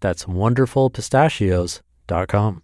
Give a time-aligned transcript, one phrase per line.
[0.00, 2.62] That's wonderfulpistachios.com.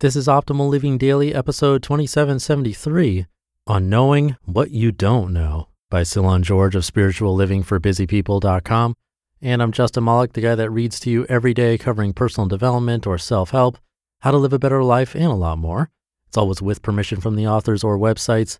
[0.00, 3.24] This is Optimal Living Daily, episode 2773
[3.66, 8.94] on knowing what you don't know by Cylon George of spirituallivingforbusypeople.com.
[9.40, 13.06] And I'm Justin Malik, the guy that reads to you every day covering personal development
[13.06, 13.78] or self help,
[14.20, 15.90] how to live a better life, and a lot more.
[16.28, 18.58] It's always with permission from the authors or websites.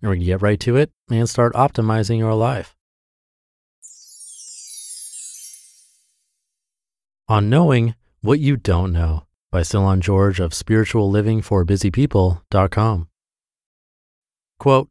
[0.00, 2.77] And going to get right to it and start optimizing your life.
[7.30, 13.08] On Knowing What You Don't Know by Cylon George of spirituallivingforbusypeople.com.
[14.58, 14.88] Quote,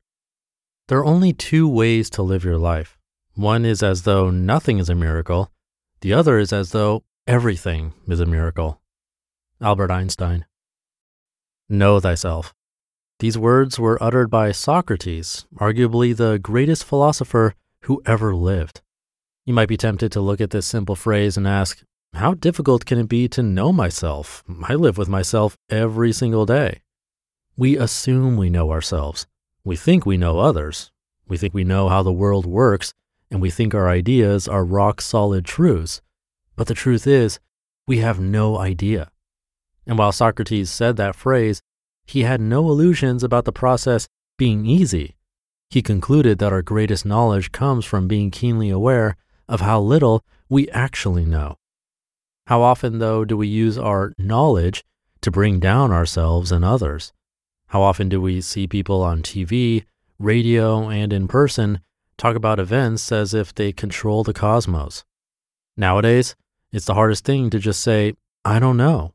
[0.87, 2.99] there are only two ways to live your life.
[3.33, 5.51] One is as though nothing is a miracle,
[6.01, 8.81] the other is as though everything is a miracle.
[9.59, 10.45] Albert Einstein.
[11.67, 12.53] Know thyself.
[13.17, 18.81] These words were uttered by Socrates, arguably the greatest philosopher who ever lived.
[19.43, 21.81] You might be tempted to look at this simple phrase and ask,
[22.13, 24.43] how difficult can it be to know myself?
[24.63, 26.81] I live with myself every single day.
[27.55, 29.27] We assume we know ourselves.
[29.63, 30.91] We think we know others.
[31.27, 32.93] We think we know how the world works,
[33.29, 36.01] and we think our ideas are rock solid truths.
[36.55, 37.39] But the truth is,
[37.87, 39.11] we have no idea.
[39.85, 41.61] And while Socrates said that phrase,
[42.05, 44.07] he had no illusions about the process
[44.37, 45.15] being easy.
[45.69, 49.17] He concluded that our greatest knowledge comes from being keenly aware
[49.47, 51.57] of how little we actually know.
[52.47, 54.81] How often, though, do we use our knowledge
[55.19, 57.11] to bring down ourselves and others?
[57.67, 59.83] How often do we see people on TV,
[60.17, 61.81] radio, and in person
[62.17, 65.03] talk about events as if they control the cosmos?
[65.75, 66.37] Nowadays,
[66.71, 68.13] it's the hardest thing to just say,
[68.45, 69.13] I don't know.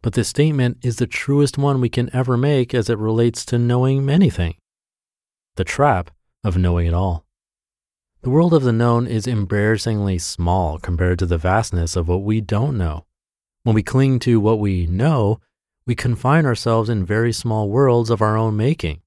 [0.00, 3.58] But this statement is the truest one we can ever make as it relates to
[3.58, 4.54] knowing anything.
[5.56, 6.10] The trap
[6.42, 7.26] of knowing it all.
[8.22, 12.42] The world of the known is embarrassingly small compared to the vastness of what we
[12.42, 13.06] don't know.
[13.62, 15.40] When we cling to what we know,
[15.86, 19.00] we confine ourselves in very small worlds of our own making.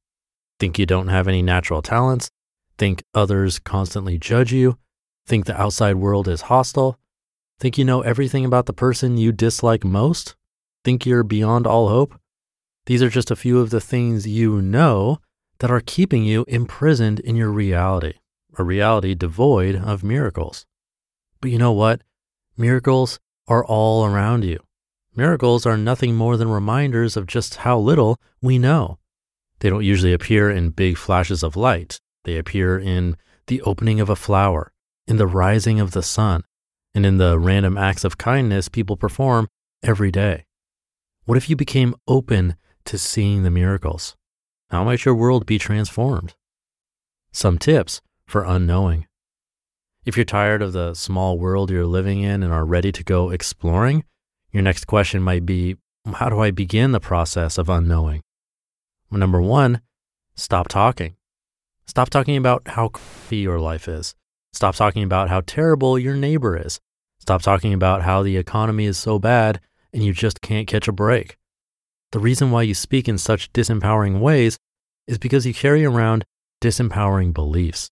[0.59, 2.31] Think you don't have any natural talents,
[2.79, 4.79] think others constantly judge you,
[5.27, 6.97] think the outside world is hostile,
[7.59, 10.35] think you know everything about the person you dislike most,
[10.83, 12.19] think you're beyond all hope.
[12.87, 15.19] These are just a few of the things you know
[15.59, 18.13] that are keeping you imprisoned in your reality,
[18.57, 20.65] a reality devoid of miracles.
[21.41, 22.01] But you know what?
[22.57, 24.59] Miracles are all around you.
[25.15, 28.97] Miracles are nothing more than reminders of just how little we know.
[29.59, 31.99] They don't usually appear in big flashes of light.
[32.23, 34.71] They appear in the opening of a flower,
[35.07, 36.43] in the rising of the sun,
[36.95, 39.47] and in the random acts of kindness people perform
[39.83, 40.45] every day.
[41.25, 42.55] What if you became open
[42.85, 44.15] to seeing the miracles?
[44.69, 46.33] How might your world be transformed?
[47.31, 49.07] Some tips for unknowing.
[50.05, 53.29] If you're tired of the small world you're living in and are ready to go
[53.29, 54.03] exploring,
[54.51, 55.77] your next question might be
[56.15, 58.21] How do I begin the process of unknowing?
[59.09, 59.81] Well, number one,
[60.35, 61.15] stop talking.
[61.85, 64.15] Stop talking about how crappy your life is.
[64.51, 66.79] Stop talking about how terrible your neighbor is.
[67.19, 69.61] Stop talking about how the economy is so bad
[69.93, 71.37] and you just can't catch a break.
[72.11, 74.57] The reason why you speak in such disempowering ways
[75.07, 76.25] is because you carry around
[76.61, 77.89] disempowering beliefs.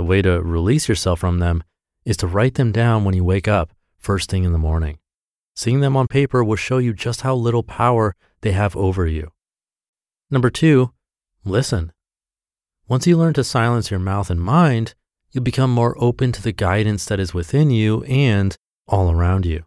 [0.00, 1.62] The way to release yourself from them
[2.06, 4.98] is to write them down when you wake up first thing in the morning.
[5.54, 9.30] Seeing them on paper will show you just how little power they have over you.
[10.30, 10.92] Number two,
[11.44, 11.92] listen.
[12.88, 14.94] Once you learn to silence your mouth and mind,
[15.32, 18.56] you'll become more open to the guidance that is within you and
[18.88, 19.66] all around you.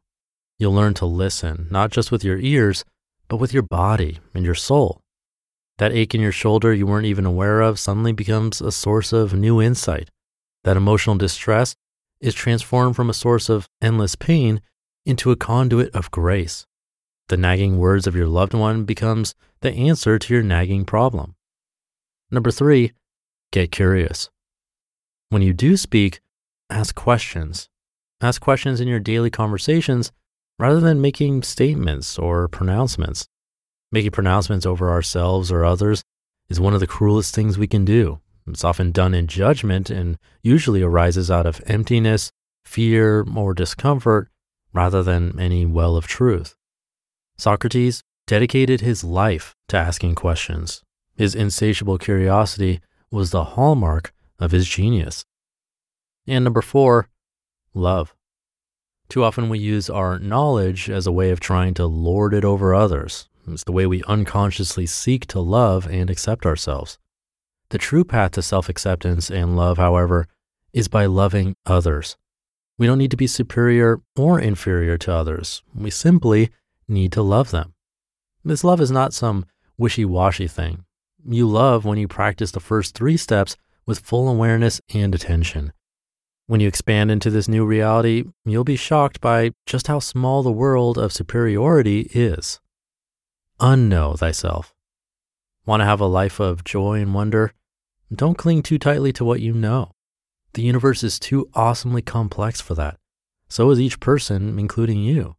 [0.58, 2.84] You'll learn to listen, not just with your ears,
[3.28, 5.00] but with your body and your soul.
[5.78, 9.36] That ache in your shoulder you weren't even aware of suddenly becomes a source of
[9.36, 10.10] new insight.
[10.63, 11.75] That emotional distress
[12.21, 14.62] is transformed from a source of endless pain
[15.06, 16.65] into a conduit of grace.
[17.30, 21.36] the nagging words of your loved one becomes the answer to your nagging problem.
[22.30, 22.92] Number three,
[23.51, 24.30] get curious.
[25.30, 26.19] When you do speak,
[26.69, 27.69] ask questions.
[28.21, 30.12] Ask questions in your daily conversations
[30.60, 33.27] rather than making statements or pronouncements.
[33.92, 36.04] Making pronouncements over ourselves or others
[36.50, 38.19] is one of the cruelest things we can do.
[38.48, 42.31] It's often done in judgment and usually arises out of emptiness,
[42.66, 44.30] fear, or discomfort
[44.74, 46.56] rather than any well of truth.
[47.38, 50.81] Socrates dedicated his life to asking questions.
[51.16, 52.81] His insatiable curiosity
[53.12, 55.25] was the hallmark of his genius.
[56.28, 57.10] And number four,
[57.74, 58.16] love.
[59.10, 62.74] Too often we use our knowledge as a way of trying to lord it over
[62.74, 63.30] others.
[63.48, 66.98] It's the way we unconsciously seek to love and accept ourselves.
[67.69, 70.27] The true path to self acceptance and love, however,
[70.74, 72.18] is by loving others.
[72.77, 75.63] We don't need to be superior or inferior to others.
[75.75, 76.50] We simply
[76.88, 77.74] need to love them.
[78.44, 79.45] This love is not some
[79.77, 80.86] wishy washy thing.
[81.25, 83.56] You love when you practice the first three steps
[83.86, 85.71] with full awareness and attention.
[86.48, 90.51] When you expand into this new reality, you'll be shocked by just how small the
[90.51, 92.60] world of superiority is.
[93.62, 94.73] Unknow thyself.
[95.65, 97.54] Want to have a life of joy and wonder?
[98.13, 99.92] Don't cling too tightly to what you know.
[100.54, 102.98] The universe is too awesomely complex for that.
[103.48, 105.36] So is each person, including you.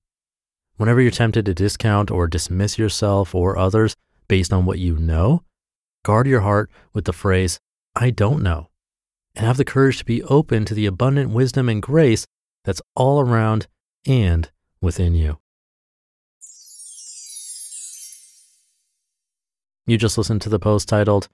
[0.77, 3.95] Whenever you're tempted to discount or dismiss yourself or others
[4.27, 5.43] based on what you know,
[6.05, 7.61] guard your heart with the phrase,
[7.95, 8.71] I don't know,
[9.37, 12.27] and have the courage to be open to the abundant wisdom and grace
[12.65, 13.67] that's all around
[14.07, 14.51] and
[14.81, 15.39] within you.
[19.87, 21.29] You just listened to the post titled,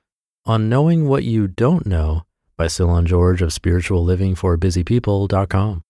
[0.44, 2.24] On Knowing What You Don't Know
[2.56, 5.84] by Cylon George of Spiritual Living for Busy People.com.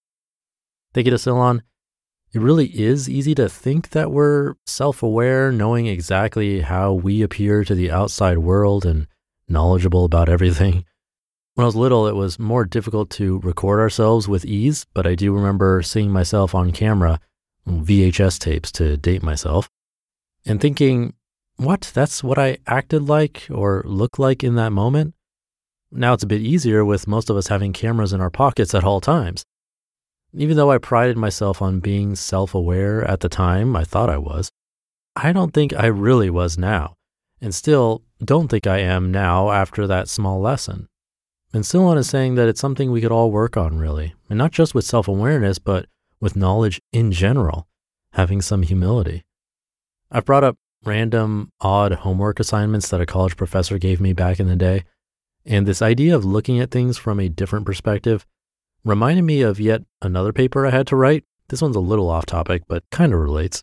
[0.92, 1.62] Thank you to Cylon.
[2.34, 7.64] It really is easy to think that we're self aware, knowing exactly how we appear
[7.64, 9.06] to the outside world and
[9.48, 10.84] knowledgeable about everything.
[11.54, 15.14] When I was little, it was more difficult to record ourselves with ease, but I
[15.14, 17.20] do remember seeing myself on camera,
[17.66, 19.70] VHS tapes to date myself,
[20.44, 21.14] and thinking,
[21.60, 21.90] what?
[21.94, 25.14] That's what I acted like or looked like in that moment?
[25.92, 28.84] Now it's a bit easier with most of us having cameras in our pockets at
[28.84, 29.44] all times.
[30.32, 34.16] Even though I prided myself on being self aware at the time, I thought I
[34.16, 34.50] was.
[35.16, 36.94] I don't think I really was now,
[37.40, 40.86] and still don't think I am now after that small lesson.
[41.52, 44.52] And Cylon is saying that it's something we could all work on, really, and not
[44.52, 45.86] just with self awareness, but
[46.20, 47.66] with knowledge in general,
[48.12, 49.24] having some humility.
[50.12, 54.48] I've brought up random, odd homework assignments that a college professor gave me back in
[54.48, 54.84] the day,
[55.44, 58.26] and this idea of looking at things from a different perspective
[58.84, 61.24] reminded me of yet another paper I had to write.
[61.48, 63.62] This one's a little off topic, but kind of relates.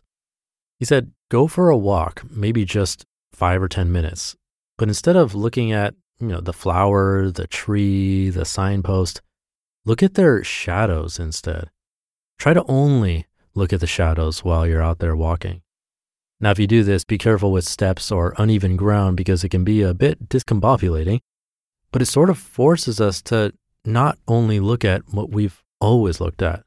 [0.78, 4.36] He said, go for a walk, maybe just five or 10 minutes.
[4.76, 9.22] But instead of looking at, you know, the flower, the tree, the signpost,
[9.84, 11.70] look at their shadows instead.
[12.38, 15.62] Try to only look at the shadows while you're out there walking.
[16.40, 19.64] Now, if you do this, be careful with steps or uneven ground because it can
[19.64, 21.20] be a bit discombobulating,
[21.90, 23.52] but it sort of forces us to
[23.84, 26.62] not only look at what we've always looked at.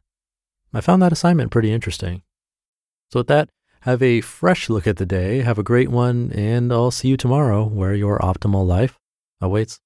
[0.73, 2.23] I found that assignment pretty interesting.
[3.11, 3.49] So, with that,
[3.81, 7.17] have a fresh look at the day, have a great one, and I'll see you
[7.17, 8.99] tomorrow where your optimal life
[9.39, 9.79] awaits.